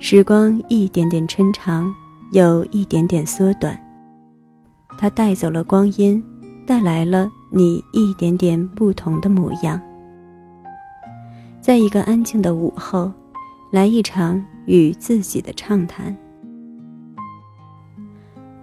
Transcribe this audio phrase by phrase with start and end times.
[0.00, 1.92] 时光一点点抻长，
[2.30, 3.76] 又一点点缩短。
[4.96, 6.22] 它带走了光阴，
[6.64, 9.80] 带来了你一点点不同的模样。
[11.60, 13.12] 在一个安静的午后，
[13.72, 16.16] 来一场与自己的畅谈。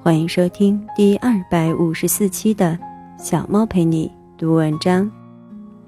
[0.02, 2.80] 欢迎收听第二百五十四期的
[3.22, 5.04] 《小猫陪你读文章》，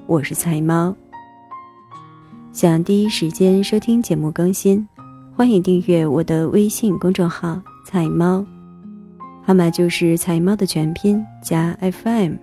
[0.08, 0.94] 我是菜猫。
[2.52, 4.86] 想第一时间收听节目更新，
[5.38, 8.44] 欢迎订阅我的微信公众号“菜猫”，
[9.46, 12.34] 号码就是“菜猫”的全拼加 FM。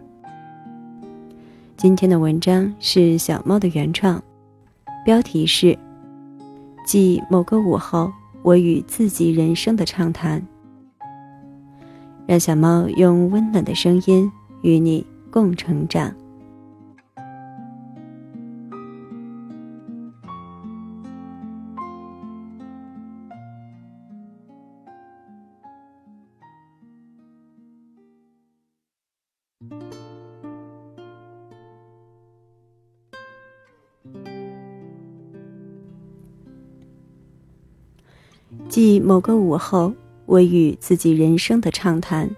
[1.77, 4.23] 今天的文章是小猫的原创，
[5.05, 5.73] 标题是
[6.87, 8.13] 《记某个午后
[8.45, 10.41] 我与自己人生的畅谈》，
[12.29, 14.31] 让小猫用温暖的声音
[14.63, 16.15] 与你共成长。
[38.69, 39.93] 即某个午后，
[40.27, 42.29] 我与自己人生的畅谈，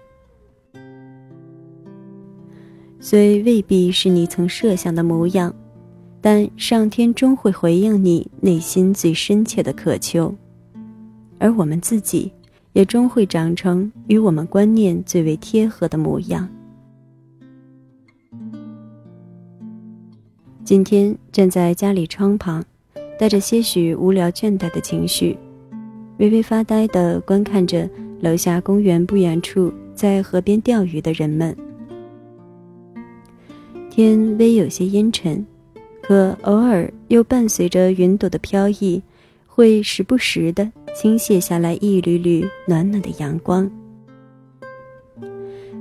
[2.99, 5.53] 虽未必是你曾设想的模样，
[6.21, 10.33] 但上天终会回应你内心最深切的渴求，
[11.39, 12.31] 而我们自己
[12.73, 16.47] 也终会长成与我们观念最为贴合的模样。
[20.67, 22.61] 今天站在家里窗旁，
[23.17, 25.37] 带着些许无聊倦怠的情绪。
[26.17, 31.55] 微微发呆地观看着楼下公园不远处在河边钓鱼的人们。
[33.89, 35.45] 天微有些阴沉，
[36.01, 39.01] 可偶尔又伴随着云朵的飘逸，
[39.45, 43.71] 会时不时地倾泻下来一缕缕暖暖的阳光。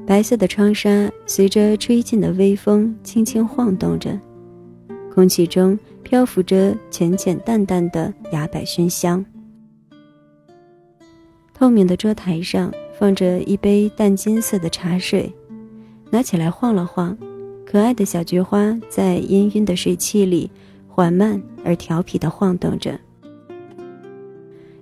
[0.06, 4.16] 白色的窗纱随着吹进的微风轻轻晃动着，
[5.16, 9.24] 空气中漂浮着浅浅淡淡的崖柏熏香。
[11.54, 15.32] 透明的桌台上放着一杯淡金色的茶水，
[16.10, 17.16] 拿起来晃了晃，
[17.64, 20.50] 可爱的小菊花在氤氲的水汽里
[20.86, 23.00] 缓慢而调皮地晃动着。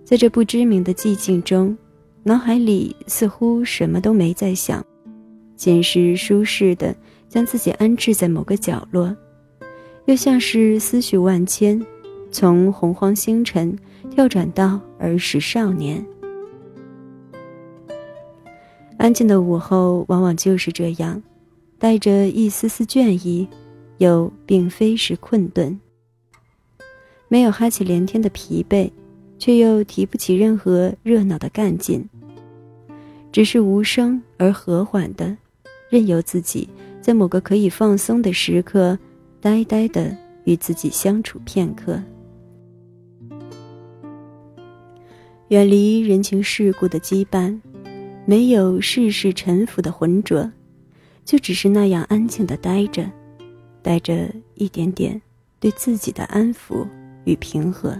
[0.05, 1.79] 在这不知名的寂静中，
[2.25, 4.85] 脑海里似乎什么都没在想，
[5.55, 6.93] 仅是舒适的
[7.29, 9.17] 将自己安置在某个角落，
[10.07, 11.81] 又像是思绪万千，
[12.31, 13.77] 从洪荒星辰
[14.11, 16.05] 跳转到儿时少年。
[18.99, 21.23] 安静的午后往往就是这样，
[21.79, 23.49] 带着一丝丝倦意，
[23.97, 25.79] 又并非是困顿。
[27.29, 28.91] 没有哈气连天的疲惫，
[29.39, 32.07] 却又提不起任何热闹的干劲。
[33.33, 35.37] 只是无声而和缓的，
[35.89, 36.69] 任由自己
[37.01, 38.97] 在某个可以放松的时刻，
[39.45, 42.03] 呆呆的与自己相处片刻，
[45.49, 47.61] 远离人情世故的羁绊。
[48.25, 50.51] 没有世事沉浮的浑浊，
[51.27, 53.05] 就只是那样安静的待着，
[53.83, 55.21] 带着一点点
[55.61, 56.89] 对自己的安抚
[57.25, 57.95] 与平和。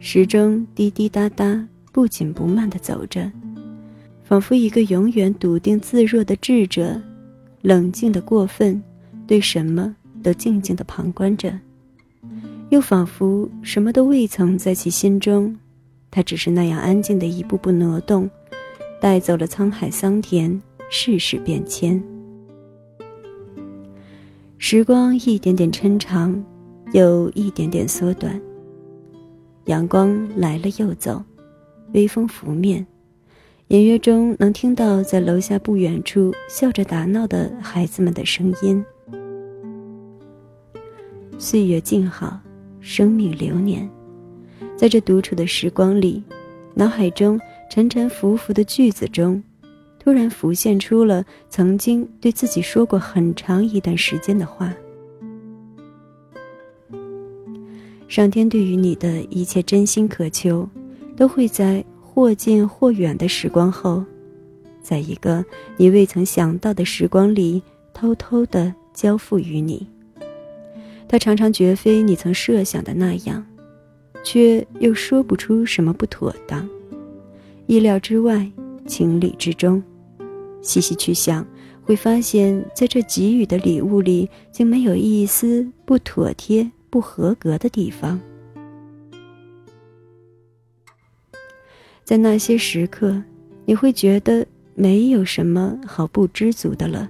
[0.00, 3.30] 时钟滴滴答答，不紧不慢的走着，
[4.24, 7.00] 仿佛一个永远笃定自若的智者，
[7.62, 8.82] 冷静的过分，
[9.26, 11.58] 对什么都静静的旁观着，
[12.70, 15.56] 又仿佛什么都未曾在其心中。
[16.10, 18.28] 他只是那样安静的一步步挪动，
[19.00, 22.02] 带走了沧海桑田，世事变迁。
[24.56, 26.42] 时光一点点抻长，
[26.92, 28.40] 又一点点缩短。
[29.66, 31.22] 阳光来了又走，
[31.92, 32.86] 微风拂面，
[33.68, 38.82] 隐约中能听到在楼下不远处笑着打闹的孩子们的声音。
[41.36, 42.40] 岁月静好，
[42.80, 43.86] 生命流年。
[44.74, 46.24] 在这独处的时光里，
[46.72, 47.38] 脑海中
[47.70, 49.42] 沉沉浮浮的句子中，
[49.98, 54.72] 突然浮现出了曾经对自己说过很长一段时间的话。
[58.08, 60.66] 上天对于你的一切真心渴求，
[61.14, 61.84] 都会在
[62.18, 64.04] 或近或远的时光后，
[64.82, 65.44] 在一个
[65.76, 67.62] 你未曾想到的时光里，
[67.94, 69.86] 偷偷的交付于你。
[71.06, 73.46] 它常常绝非你曾设想的那样。
[74.24, 76.68] 却又说不出什么不妥当，
[77.68, 78.50] 意料之外，
[78.84, 79.80] 情理之中。
[80.60, 81.46] 细细去想，
[81.84, 88.18] 会发现在这给予的礼物里，竟没有一丝不妥帖、不合格的地方。
[92.08, 93.22] 在那些时刻，
[93.66, 97.06] 你会觉得没有什么好不知足的了。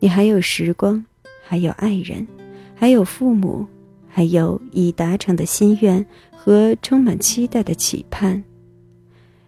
[0.00, 1.00] 你还有时光，
[1.40, 2.26] 还有爱人，
[2.74, 3.64] 还有父母，
[4.08, 8.42] 还有已达成的心愿和充满期待的期盼。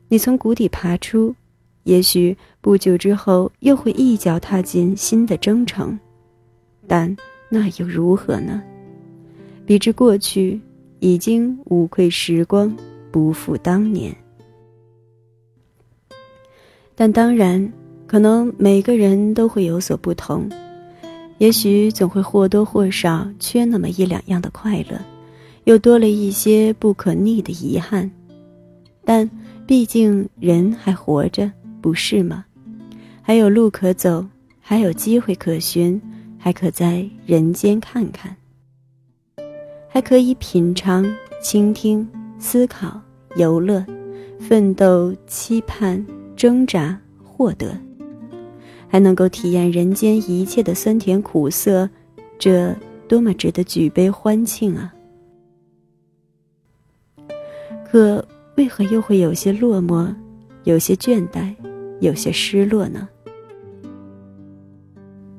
[0.07, 1.35] 你从谷底爬出，
[1.83, 5.99] 也许不久之后又会一脚踏进新的征程，
[6.87, 7.17] 但
[7.49, 8.63] 那又如何呢？
[9.67, 10.61] 比之过去，
[11.01, 12.73] 已经无愧时光。
[13.11, 14.15] 不复当年，
[16.95, 17.73] 但当然，
[18.07, 20.49] 可能每个人都会有所不同，
[21.39, 25.01] 也许总会或多或少缺那么一两样的快乐，
[25.65, 28.11] 又多了一些不可逆的遗憾。
[29.05, 29.29] 但
[29.67, 31.51] 毕竟人还活着，
[31.81, 32.45] 不是吗？
[33.23, 34.27] 还有路可走，
[34.61, 36.01] 还有机会可寻，
[36.39, 38.37] 还可在人间看看，
[39.89, 41.05] 还可以品尝、
[41.43, 43.01] 倾听、思考。
[43.35, 43.85] 游乐、
[44.41, 46.03] 奋斗、期盼、
[46.35, 47.79] 挣扎、获得，
[48.89, 51.87] 还能够体验人间一切的酸甜苦涩，
[52.39, 52.75] 这
[53.07, 54.91] 多么值得举杯欢庆啊！
[57.87, 60.15] 可为何又会有些落寞，
[60.65, 61.55] 有些倦怠，
[62.01, 63.07] 有些失落呢？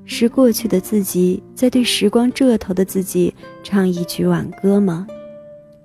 [0.06, 3.34] 是过去的自己在对时光这头的自己
[3.64, 5.08] 唱一曲挽歌吗？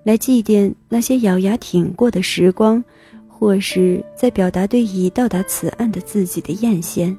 [0.05, 2.83] 来祭奠那些咬牙挺过的时光，
[3.29, 7.17] 或是在表达对已到达此岸的自己的艳羡，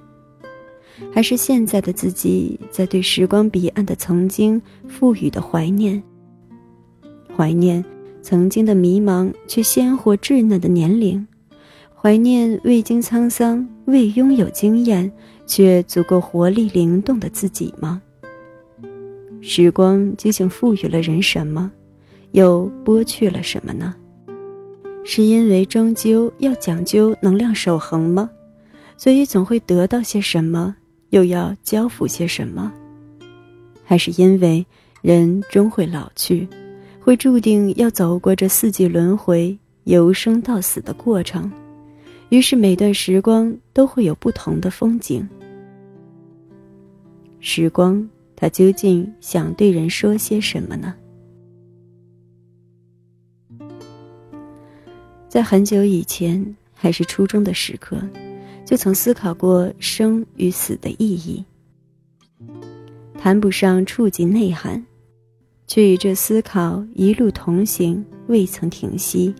[1.12, 6.02] 还是现在的自己在对时光彼岸的曾经赋予的怀念？
[7.36, 7.84] 怀念
[8.22, 11.26] 曾经的迷茫却鲜活稚嫩的年龄，
[11.96, 15.12] 怀念未经沧桑、未拥有经验
[15.48, 18.02] 却足够活力灵动的自己吗？
[19.42, 21.72] 时光究竟赋予了人什么？
[22.34, 23.96] 又剥去了什么呢？
[25.04, 28.30] 是因为终究要讲究能量守恒吗？
[28.98, 30.76] 所以总会得到些什么，
[31.10, 32.72] 又要交付些什么？
[33.84, 34.66] 还是因为
[35.02, 36.48] 人终会老去，
[37.02, 41.52] 会注定要走过这四季轮回、由生到死的过程，
[42.30, 45.28] 于是每段时光都会有不同的风景。
[47.42, 50.96] 时光，它究竟想对人说些什么呢？
[55.34, 58.00] 在很久以前，还是初中的时刻，
[58.64, 61.44] 就曾思考过生与死的意义。
[63.18, 64.86] 谈不上触及内涵，
[65.66, 69.34] 却与这思考一路同行，未曾停息。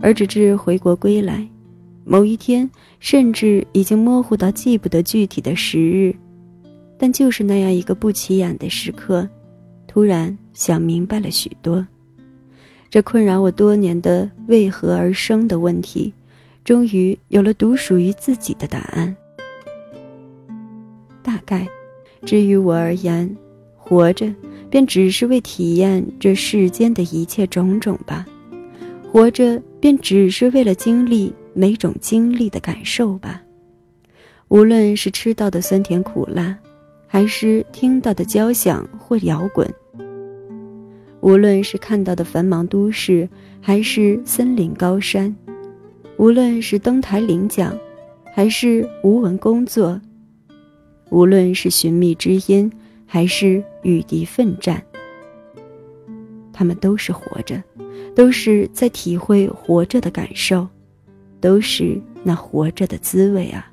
[0.00, 1.46] 而直至回国归来，
[2.06, 2.70] 某一天，
[3.00, 6.16] 甚至已经模糊到记不得具体的时日，
[6.96, 9.28] 但就是那样一个不起眼的时刻，
[9.86, 11.86] 突然想明白了许多。
[12.94, 16.14] 这困扰我多年的为何而生的问题，
[16.64, 19.16] 终于有了独属于自己的答案。
[21.20, 21.66] 大概，
[22.24, 23.36] 至于我而言，
[23.76, 24.32] 活着
[24.70, 28.24] 便只是为体验这世间的一切种种吧，
[29.10, 33.42] 活着便只是为了经历每种经历的感受吧。
[34.46, 36.56] 无论是吃到的酸甜苦辣，
[37.08, 39.68] 还是听到的交响或摇滚。
[41.24, 43.26] 无论是看到的繁忙都市，
[43.58, 45.34] 还是森林高山；
[46.18, 47.74] 无论是登台领奖，
[48.34, 49.98] 还是无闻工作；
[51.08, 52.70] 无论是寻觅知音，
[53.06, 54.84] 还是与敌奋战，
[56.52, 57.62] 他们都是活着，
[58.14, 60.68] 都是在体会活着的感受，
[61.40, 63.72] 都是那活着的滋味啊！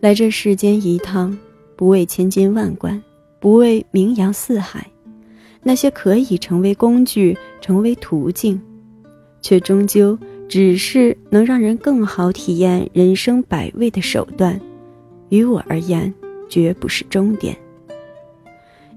[0.00, 1.38] 来这世间一趟，
[1.76, 3.02] 不为千金万贯，
[3.38, 4.90] 不为名扬四海。
[5.66, 8.60] 那些可以成为工具、成为途径，
[9.40, 10.16] 却终究
[10.46, 14.60] 只是能让人更好体验人生百味的手段，
[15.30, 16.12] 于我而言，
[16.50, 17.56] 绝不是终点。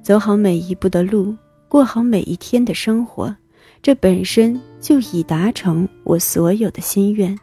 [0.04, 1.34] 走好每一步的路，
[1.70, 3.34] 过好每一天的生活，
[3.82, 7.40] 这本身就已达成我所有的心愿。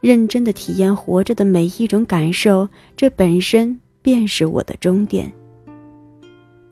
[0.00, 5.32] 认真的体验活着的每一种感受，这本身便是我的终点。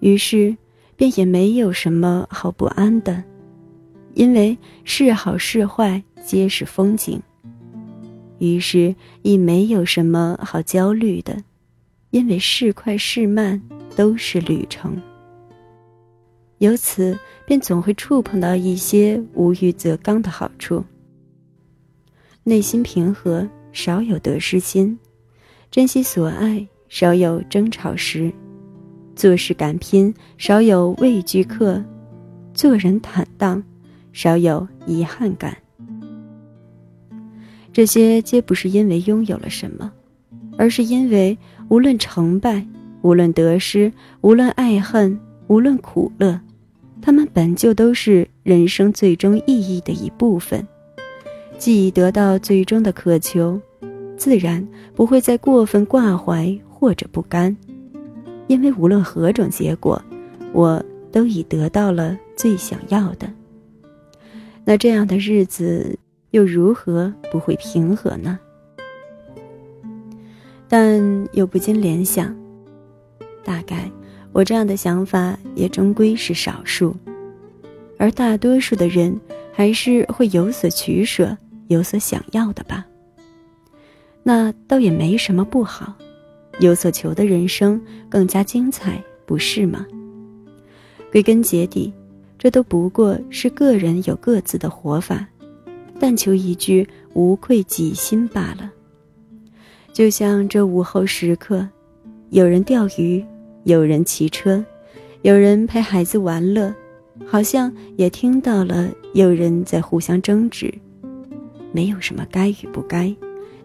[0.01, 0.57] 于是。
[1.01, 3.25] 便也没有什么好不安的，
[4.13, 7.19] 因为是好是坏皆是风景。
[8.39, 11.43] 于是亦没有什么好焦虑的，
[12.11, 13.63] 因为是快是慢
[13.97, 15.01] 都是旅程。
[16.59, 20.85] 由此便总会触碰到一些无欲则刚的好处。
[22.45, 24.99] 内心平和，少有得失心；
[25.71, 28.31] 珍惜所爱，少有争吵时。
[29.21, 31.85] 做事敢拼，少有畏惧客；
[32.55, 33.63] 做人坦荡，
[34.15, 35.55] 少有遗憾感。
[37.71, 39.93] 这些皆不是因为拥有了什么，
[40.57, 41.37] 而是因为
[41.69, 42.67] 无论成败，
[43.03, 46.41] 无论得失，无论爱恨，无论苦乐，
[47.03, 50.67] 他们本就都是人生最终意义的一部分。
[51.59, 53.61] 既已得到最终的渴求，
[54.17, 57.55] 自然不会再过分挂怀或者不甘，
[58.51, 60.03] 因为无论何种结果，
[60.53, 63.33] 我都已得到了最想要的。
[64.65, 65.97] 那这样的日子。
[66.33, 68.39] 又如何不会平和呢？
[70.69, 72.33] 但又不禁联想，
[73.43, 73.91] 大概
[74.31, 76.95] 我这样的想法也终归是少数，
[77.99, 79.21] 而大多数的人
[79.53, 82.87] 还是会有所取舍、有所想要的吧。
[84.23, 85.93] 那倒也没什么不好，
[86.61, 89.87] 有所求的人生更加精彩，不是吗？
[91.11, 91.93] 归根结底，
[92.39, 95.27] 这都不过是个人有各自的活法。
[95.99, 98.71] 但求一句无愧己心罢了。
[99.93, 101.69] 就像这午后时刻，
[102.31, 103.23] 有人钓鱼，
[103.65, 104.65] 有人骑车，
[105.21, 106.75] 有人陪孩子玩乐，
[107.27, 110.73] 好像也听到了有人在互相争执。
[111.73, 113.15] 没有什么该与不该，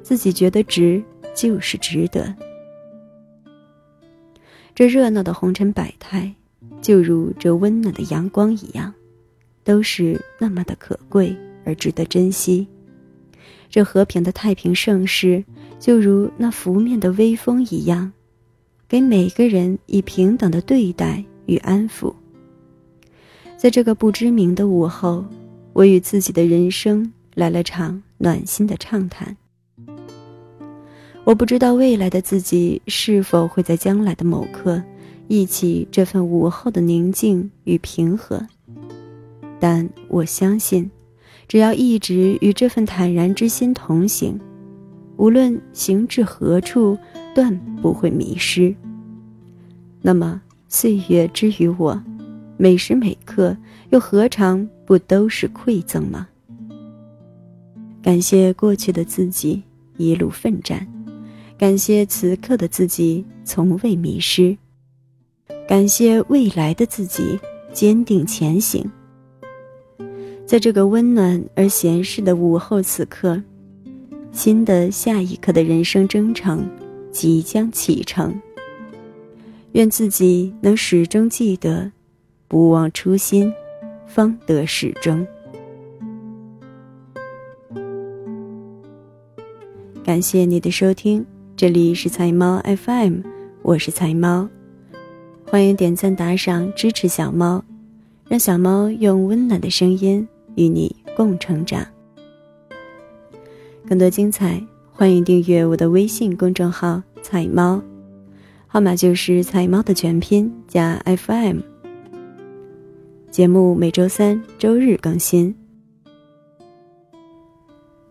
[0.02, 1.02] 自己觉得值
[1.34, 2.36] 就是值得。
[4.76, 6.36] 这热闹的红尘百态，
[6.82, 8.94] 就如这温暖的阳光一样，
[9.64, 11.36] 都是那么的可贵。
[11.68, 12.68] 而值得珍惜，
[13.72, 15.44] 这和平的太平盛世，
[15.80, 18.14] 就如那拂面的微风一样，
[18.88, 22.14] 给每个人以平等的对待与安抚。
[23.58, 25.26] 在这个不知名的午后，
[25.74, 29.36] 我与自己的人生来了场暖心的畅谈。
[31.26, 34.82] 我不知道未来的自己是否会在将来的某刻，
[35.28, 38.46] 忆起这份午后的宁静与平和，
[39.60, 40.90] 但我相信。
[41.48, 44.40] 只要一直与这份坦然之心同行，
[45.18, 46.96] 无论行至何处，
[47.34, 48.76] 断不会迷失。
[50.02, 52.00] 那么，岁月之于我，
[52.58, 53.58] 每时每刻
[53.90, 56.28] 又何尝不都是馈赠吗？
[58.04, 59.64] 感谢过去的自己
[59.98, 60.88] 一路奋战，
[61.58, 64.56] 感谢此刻的自己从未迷失，
[65.68, 67.40] 感谢未来的自己
[67.72, 68.90] 坚定前行。
[70.46, 73.42] 在这个温暖而闲适的午后，此刻，
[74.32, 76.70] 新的下一刻的人生征程
[77.10, 78.38] 即将启程。
[79.72, 81.92] 愿自己能始终记得，
[82.48, 83.52] 不忘初心，
[84.06, 85.26] 方得始终。
[90.04, 91.26] 感谢你的收听，
[91.58, 93.22] 这里是财猫 FM，
[93.62, 94.50] 我是财猫，
[95.50, 97.64] 欢迎点赞打赏支持小猫，
[98.28, 100.28] 让小猫用温暖的声音。
[100.56, 101.86] 与你共成长。
[103.88, 107.82] 更多精彩，欢迎订阅我的微信公众号“彩猫”，
[108.68, 111.60] 号码就是“彩猫”的全拼加 FM。
[113.32, 115.56] 节目每周三、周日更新。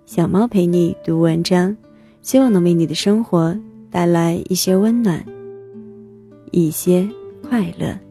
[0.06, 1.74] 小猫陪你读文章，
[2.24, 3.54] 希望能为你的生活
[3.90, 5.22] 带来一些温暖，
[6.52, 7.06] 一些
[7.46, 8.03] 快乐。